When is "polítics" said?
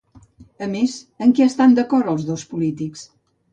2.55-3.07